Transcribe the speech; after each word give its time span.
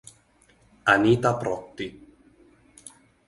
Anita 0.93 1.31
Protti 1.37 1.85